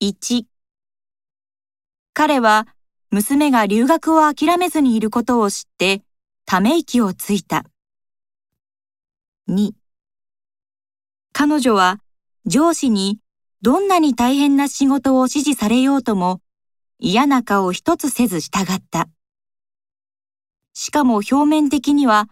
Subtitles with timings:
[0.00, 0.44] 1
[2.14, 2.68] 彼は
[3.10, 6.02] 娘が留学を諦めずにいることを知って
[6.46, 7.64] ため息をついた。
[9.48, 9.72] 2
[11.32, 11.98] 彼女は
[12.46, 13.18] 上司に
[13.60, 16.42] どんなに大変な仕事を指示されようとも
[17.00, 19.08] 嫌な顔一つせず従った。
[20.74, 22.28] しかも表面的には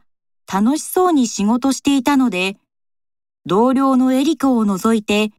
[0.46, 2.58] 楽しそうに仕事していたので、
[3.44, 5.32] 同僚のエリコを除いて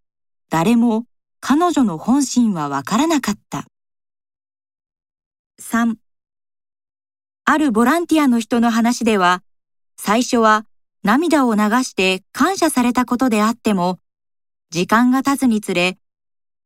[0.50, 1.06] 誰も
[1.40, 3.66] 彼女の本心はわからなかった。
[5.62, 5.96] 3
[7.46, 9.44] あるボランティアの人の話では、
[9.98, 10.66] 最初は
[11.04, 14.00] 涙を流して感謝されたことであっても、
[14.70, 15.98] 時間が経つにつれ、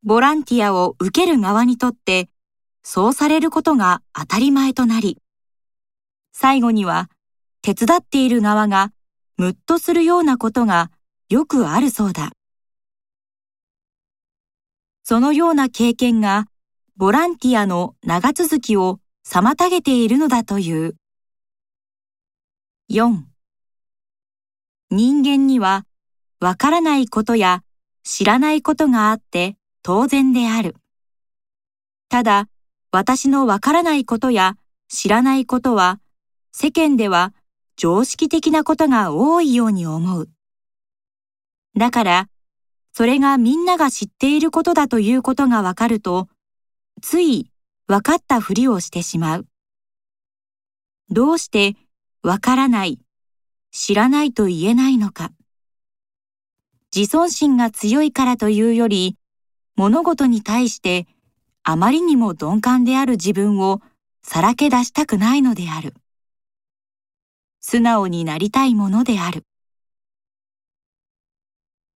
[0.04, 2.30] ボランティアを受ける側にとって、
[2.82, 5.20] そうされることが当たり前となり、
[6.34, 7.10] 最後には、
[7.62, 8.92] 手伝っている側が
[9.38, 10.90] ムッとするようなことが
[11.30, 12.32] よくあるそうだ。
[15.04, 16.46] そのような経験が、
[16.96, 20.96] ボランティアの長続きを妨げているのだという。
[22.90, 23.24] 4
[24.90, 25.86] 人間には
[26.42, 27.64] わからないことや
[28.04, 30.76] 知らないことがあって当然である。
[32.10, 32.50] ただ、
[32.92, 34.58] 私のわからないことや
[34.90, 36.02] 知らないことは
[36.52, 37.34] 世間では
[37.78, 40.30] 常識的なことが多いように思う。
[41.78, 42.30] だから、
[42.94, 46.28] それがみんなが知っていることだということがわかると、
[47.02, 47.52] つい
[47.88, 49.48] わかったふりをしてしまう。
[51.10, 51.76] どうして
[52.22, 53.00] わからない、
[53.72, 55.32] 知らないと言えないのか。
[56.94, 59.18] 自尊心が強いからというより、
[59.76, 61.08] 物事に対して
[61.64, 63.82] あまりにも鈍感である自分を
[64.24, 65.94] さらけ出したくないのである。
[67.62, 69.46] 素直になりたいものである。